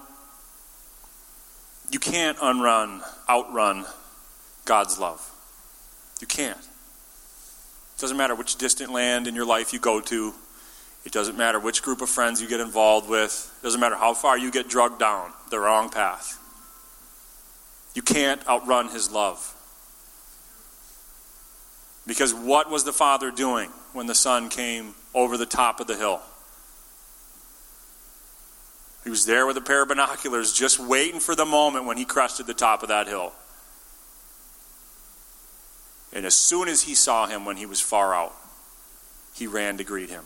[1.90, 3.84] you can't unrun, outrun
[4.64, 5.28] God's love.
[6.20, 6.56] You can't.
[6.58, 10.34] It doesn't matter which distant land in your life you go to,
[11.04, 13.52] It doesn't matter which group of friends you get involved with.
[13.60, 16.38] It doesn't matter how far you get drugged down the wrong path.
[17.94, 19.54] You can't outrun his love.
[22.06, 25.96] Because what was the Father doing when the Son came over the top of the
[25.96, 26.20] hill?
[29.04, 32.04] He was there with a pair of binoculars, just waiting for the moment when he
[32.04, 33.32] crested the top of that hill.
[36.12, 38.34] And as soon as he saw him when he was far out,
[39.34, 40.24] he ran to greet him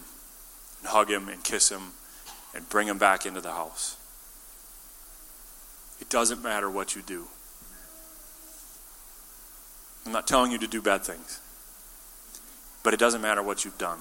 [0.81, 1.93] and hug him and kiss him
[2.55, 3.97] and bring him back into the house.
[6.01, 7.29] It doesn't matter what you do.
[10.07, 11.41] I'm not telling you to do bad things,
[12.83, 13.99] but it doesn't matter what you've done.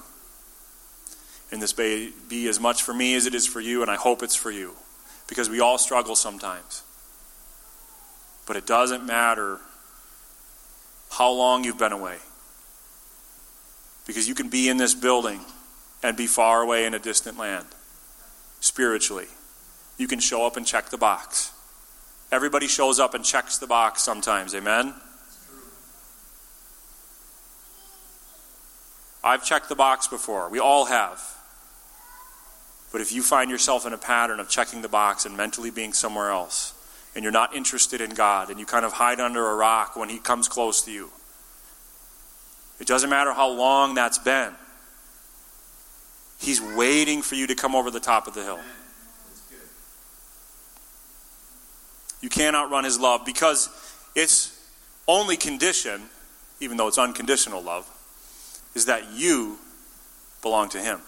[1.50, 3.96] And this may be as much for me as it is for you, and I
[3.96, 4.74] hope it's for you,
[5.28, 6.82] because we all struggle sometimes.
[8.46, 9.58] But it doesn't matter
[11.10, 12.18] how long you've been away.
[14.06, 15.40] Because you can be in this building
[16.02, 17.66] and be far away in a distant land
[18.60, 19.26] spiritually.
[19.98, 21.52] You can show up and check the box.
[22.30, 24.94] Everybody shows up and checks the box sometimes, amen?
[29.26, 30.48] I've checked the box before.
[30.48, 31.20] We all have.
[32.92, 35.92] But if you find yourself in a pattern of checking the box and mentally being
[35.92, 36.74] somewhere else,
[37.16, 40.08] and you're not interested in God, and you kind of hide under a rock when
[40.08, 41.10] He comes close to you,
[42.78, 44.52] it doesn't matter how long that's been.
[46.38, 48.60] He's waiting for you to come over the top of the hill.
[52.22, 53.70] You cannot run His love because
[54.14, 54.56] its
[55.08, 56.02] only condition,
[56.60, 57.90] even though it's unconditional love,
[58.76, 59.58] is that you
[60.42, 61.00] belong to Him.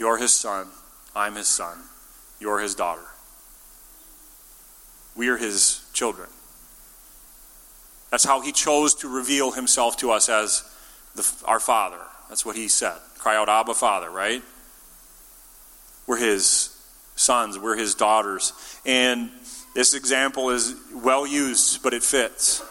[0.00, 0.66] You're his son.
[1.14, 1.76] I'm his son.
[2.40, 3.04] You're his daughter.
[5.14, 6.28] We are his children.
[8.10, 10.64] That's how he chose to reveal himself to us as
[11.14, 12.00] the, our Father.
[12.30, 12.96] That's what he said.
[13.18, 14.42] Cry out, Abba, Father, right?
[16.06, 16.74] We're his
[17.14, 18.54] sons, we're his daughters.
[18.86, 19.30] And
[19.74, 22.64] this example is well used, but it fits.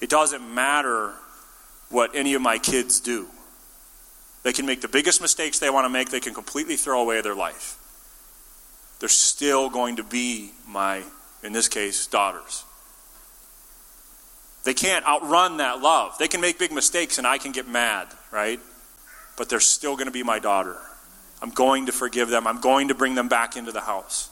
[0.00, 1.12] It doesn't matter
[1.90, 3.26] what any of my kids do.
[4.42, 7.20] They can make the biggest mistakes they want to make, they can completely throw away
[7.20, 7.76] their life.
[9.00, 11.02] They're still going to be my,
[11.42, 12.64] in this case, daughters.
[14.64, 16.18] They can't outrun that love.
[16.18, 18.60] They can make big mistakes and I can get mad, right?
[19.36, 20.76] But they're still going to be my daughter.
[21.40, 22.46] I'm going to forgive them.
[22.46, 24.28] I'm going to bring them back into the house.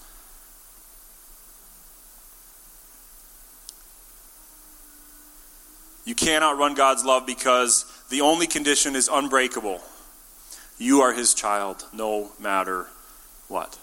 [6.07, 9.83] You cannot run God's love because the only condition is unbreakable.
[10.79, 12.87] You are his child no matter
[13.49, 13.77] what.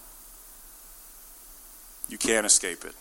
[2.07, 2.95] You can't escape it.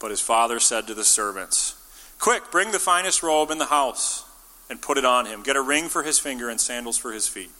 [0.00, 1.76] But his father said to the servants,
[2.20, 4.24] Quick, bring the finest robe in the house
[4.70, 5.42] and put it on him.
[5.42, 7.50] Get a ring for his finger and sandals for his feet.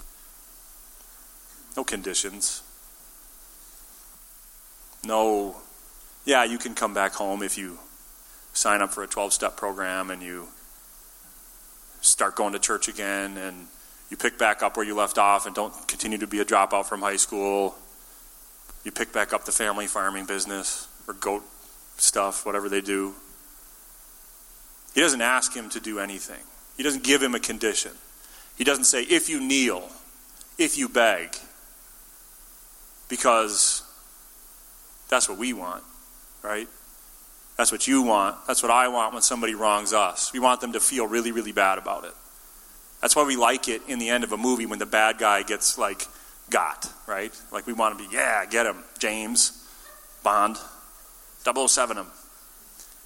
[1.76, 2.62] No conditions.
[5.06, 5.56] No,
[6.24, 7.78] yeah, you can come back home if you
[8.52, 10.48] sign up for a 12 step program and you
[12.00, 13.66] start going to church again and
[14.10, 16.86] you pick back up where you left off and don't continue to be a dropout
[16.86, 17.74] from high school.
[18.84, 21.42] You pick back up the family farming business or goat
[21.96, 23.14] stuff, whatever they do.
[24.94, 26.42] He doesn't ask him to do anything,
[26.76, 27.92] he doesn't give him a condition.
[28.56, 29.88] He doesn't say, if you kneel,
[30.58, 31.36] if you beg,
[33.08, 33.82] because
[35.14, 35.84] that's what we want,
[36.42, 36.66] right?
[37.56, 38.36] That's what you want.
[38.48, 40.32] That's what I want when somebody wrongs us.
[40.32, 42.12] We want them to feel really, really bad about it.
[43.00, 45.44] That's why we like it in the end of a movie when the bad guy
[45.44, 46.08] gets, like,
[46.50, 47.32] got, right?
[47.52, 49.64] Like, we want to be, yeah, get him, James,
[50.24, 50.56] Bond,
[51.44, 52.06] 007 him.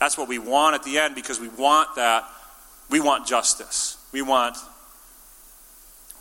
[0.00, 2.24] That's what we want at the end because we want that.
[2.88, 3.98] We want justice.
[4.12, 4.56] We want,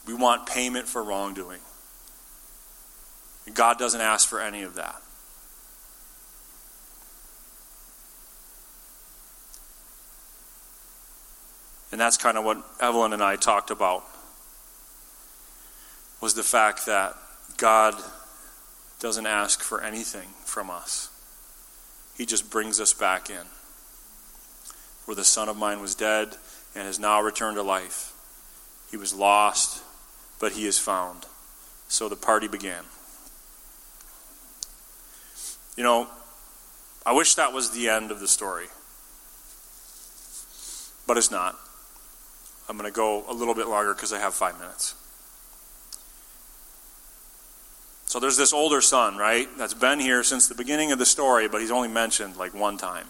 [0.05, 1.61] we want payment for wrongdoing.
[3.53, 5.01] God doesn't ask for any of that.
[11.97, 14.05] And that's kind of what Evelyn and I talked about
[16.21, 17.15] was the fact that
[17.57, 17.95] God
[18.99, 21.09] doesn't ask for anything from us.
[22.15, 23.47] He just brings us back in.
[25.05, 26.37] Where the son of mine was dead
[26.75, 28.13] and has now returned to life.
[28.91, 29.83] He was lost,
[30.39, 31.25] but he is found.
[31.87, 32.83] So the party began.
[35.75, 36.05] You know,
[37.07, 38.67] I wish that was the end of the story.
[41.07, 41.57] But it's not.
[42.69, 44.95] I'm going to go a little bit longer because I have five minutes.
[48.05, 51.49] So there's this older son, right, that's been here since the beginning of the story,
[51.49, 53.07] but he's only mentioned like one time.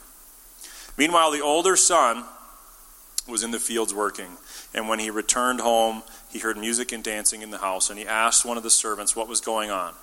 [0.97, 2.23] Meanwhile, the older son
[3.27, 4.37] was in the fields working.
[4.73, 8.07] And when he returned home, he heard music and dancing in the house, and he
[8.07, 9.93] asked one of the servants what was going on.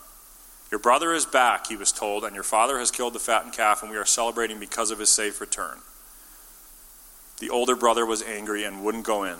[0.70, 3.82] Your brother is back, he was told, and your father has killed the fattened calf,
[3.82, 5.78] and we are celebrating because of his safe return.
[7.38, 9.36] The older brother was angry and wouldn't go in.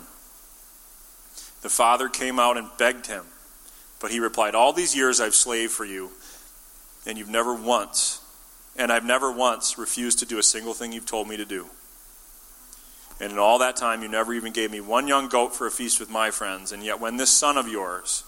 [1.61, 3.25] The father came out and begged him,
[3.99, 6.11] but he replied, All these years I've slaved for you,
[7.05, 8.21] and you've never once,
[8.75, 11.67] and I've never once refused to do a single thing you've told me to do.
[13.19, 15.71] And in all that time, you never even gave me one young goat for a
[15.71, 16.71] feast with my friends.
[16.71, 18.25] And yet, when this son of yours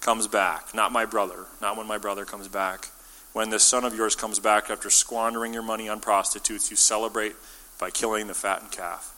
[0.00, 2.88] comes back, not my brother, not when my brother comes back,
[3.32, 7.36] when this son of yours comes back after squandering your money on prostitutes, you celebrate
[7.80, 9.16] by killing the fattened calf.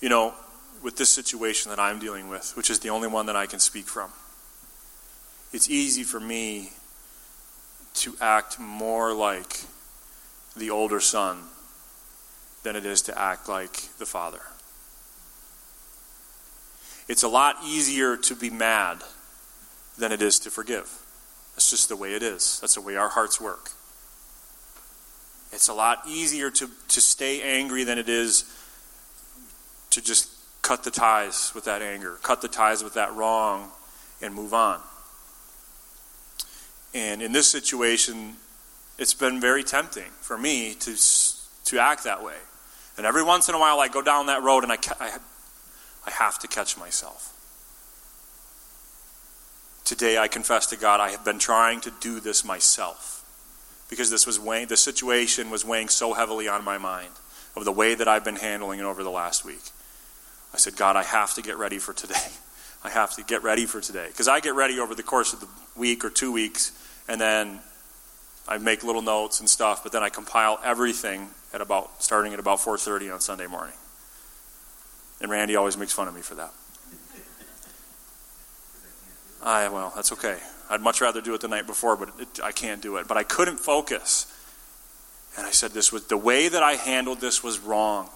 [0.00, 0.34] You know,
[0.82, 3.58] with this situation that I'm dealing with, which is the only one that I can
[3.58, 4.10] speak from,
[5.52, 6.70] it's easy for me
[7.94, 9.62] to act more like
[10.56, 11.38] the older son
[12.62, 14.40] than it is to act like the father.
[17.08, 19.02] It's a lot easier to be mad
[19.98, 20.90] than it is to forgive.
[21.54, 22.60] That's just the way it is.
[22.60, 23.72] That's the way our hearts work.
[25.52, 28.44] It's a lot easier to, to stay angry than it is
[29.90, 30.30] to just
[30.62, 33.70] cut the ties with that anger, cut the ties with that wrong,
[34.22, 34.80] and move on.
[36.94, 38.36] And in this situation,
[38.98, 40.96] it's been very tempting for me to,
[41.64, 42.36] to act that way.
[42.96, 45.18] And every once in a while, I go down that road and I, I,
[46.06, 47.36] I have to catch myself.
[49.84, 53.19] Today, I confess to God, I have been trying to do this myself
[53.90, 57.10] because this was weighing, the situation was weighing so heavily on my mind
[57.56, 59.62] of the way that I've been handling it over the last week.
[60.54, 62.14] I said, God, I have to get ready for today.
[62.84, 64.06] I have to get ready for today.
[64.08, 66.72] Because I get ready over the course of the week or two weeks,
[67.08, 67.60] and then
[68.48, 72.38] I make little notes and stuff, but then I compile everything at about starting at
[72.38, 73.74] about 4:30 on Sunday morning.
[75.20, 76.52] And Randy always makes fun of me for that.
[79.42, 80.38] I well, that's okay.
[80.68, 83.08] I'd much rather do it the night before, but it, I can't do it.
[83.08, 84.26] But I couldn't focus.
[85.36, 88.08] And I said this was the way that I handled this was wrong.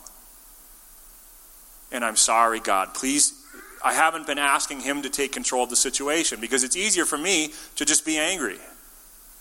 [1.90, 2.94] And I'm sorry, God.
[2.94, 3.44] Please
[3.84, 7.18] I haven't been asking him to take control of the situation because it's easier for
[7.18, 8.56] me to just be angry.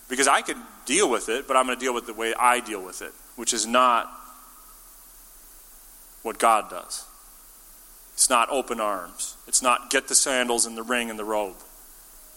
[0.06, 2.60] Because I could deal with it, but I'm going to deal with the way I
[2.60, 4.12] deal with it, which is not
[6.22, 7.06] what God does.
[8.12, 9.34] It's not open arms.
[9.48, 11.56] It's not get the sandals and the ring and the robe.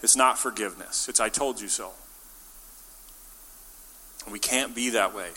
[0.03, 1.09] It's not forgiveness.
[1.09, 1.91] It's I told you so.
[4.23, 5.29] And we can't be that way.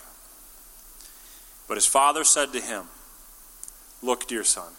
[1.68, 2.84] But his father said to him,
[4.02, 4.72] Look, dear son,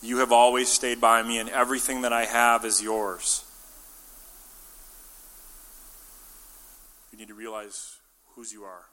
[0.00, 3.44] you have always stayed by me, and everything that I have is yours.
[7.12, 7.96] You need to realize
[8.34, 8.86] whose you are.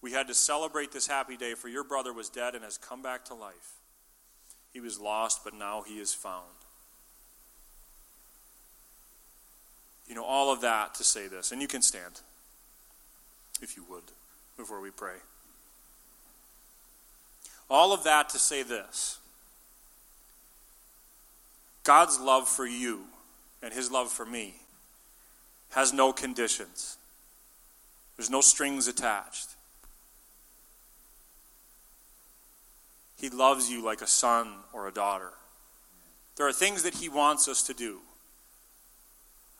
[0.00, 3.02] We had to celebrate this happy day, for your brother was dead and has come
[3.02, 3.80] back to life.
[4.72, 6.46] He was lost, but now he is found.
[10.12, 12.20] You know, all of that to say this, and you can stand,
[13.62, 14.02] if you would,
[14.58, 15.14] before we pray.
[17.70, 19.18] All of that to say this
[21.82, 23.04] God's love for you
[23.62, 24.56] and his love for me
[25.70, 26.98] has no conditions,
[28.18, 29.48] there's no strings attached.
[33.16, 35.30] He loves you like a son or a daughter.
[36.36, 38.00] There are things that he wants us to do.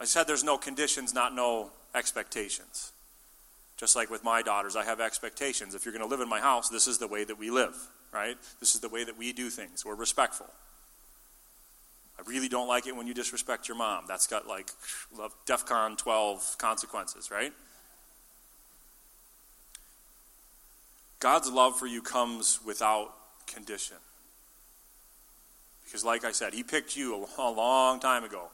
[0.03, 2.91] I said there's no conditions, not no expectations.
[3.77, 5.77] Just like with my daughters, I have expectations.
[5.77, 7.77] If you're going to live in my house, this is the way that we live,
[8.13, 8.37] right?
[8.59, 9.85] This is the way that we do things.
[9.85, 10.49] We're respectful.
[12.19, 14.07] I really don't like it when you disrespect your mom.
[14.09, 14.73] That's got like
[15.47, 17.53] DEFCON 12 consequences, right?
[21.21, 23.15] God's love for you comes without
[23.47, 23.99] condition.
[25.85, 28.49] Because, like I said, He picked you a long time ago.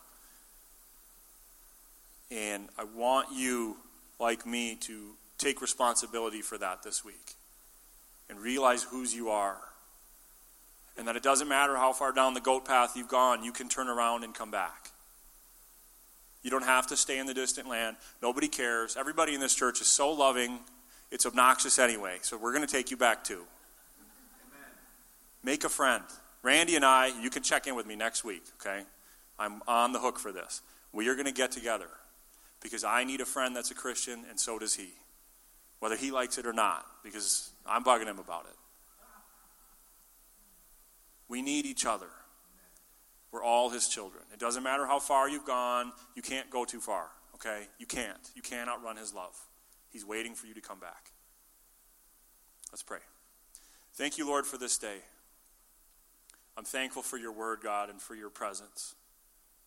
[2.30, 3.76] And I want you,
[4.18, 7.34] like me, to take responsibility for that this week
[8.28, 9.58] and realize whose you are
[10.98, 13.68] and that it doesn't matter how far down the goat path you've gone, you can
[13.68, 14.90] turn around and come back.
[16.42, 17.96] You don't have to stay in the distant land.
[18.20, 18.96] Nobody cares.
[18.96, 20.58] Everybody in this church is so loving,
[21.10, 22.18] it's obnoxious anyway.
[22.22, 23.34] So we're going to take you back too.
[23.34, 24.70] Amen.
[25.44, 26.02] Make a friend.
[26.42, 28.82] Randy and I, you can check in with me next week, okay?
[29.38, 30.62] I'm on the hook for this.
[30.92, 31.88] We are going to get together
[32.60, 34.90] because I need a friend that's a Christian, and so does he.
[35.80, 38.56] Whether he likes it or not, because I'm bugging him about it.
[41.28, 42.08] We need each other.
[43.30, 44.24] We're all his children.
[44.32, 47.68] It doesn't matter how far you've gone, you can't go too far, okay?
[47.78, 48.30] You can't.
[48.34, 49.36] You can't outrun his love.
[49.90, 51.10] He's waiting for you to come back.
[52.72, 52.98] Let's pray.
[53.94, 54.98] Thank you, Lord, for this day.
[56.56, 58.94] I'm thankful for your word, God, and for your presence.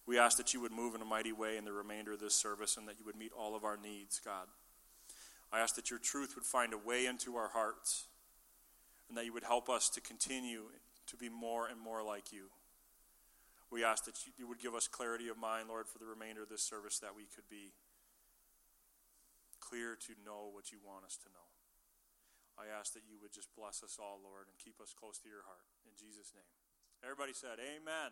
[0.05, 2.35] We ask that you would move in a mighty way in the remainder of this
[2.35, 4.47] service and that you would meet all of our needs, God.
[5.51, 8.07] I ask that your truth would find a way into our hearts
[9.09, 10.71] and that you would help us to continue
[11.07, 12.47] to be more and more like you.
[13.69, 16.49] We ask that you would give us clarity of mind, Lord, for the remainder of
[16.49, 17.71] this service, that we could be
[19.59, 21.47] clear to know what you want us to know.
[22.59, 25.31] I ask that you would just bless us all, Lord, and keep us close to
[25.31, 25.63] your heart.
[25.87, 26.51] In Jesus' name.
[26.99, 28.11] Everybody said, Amen.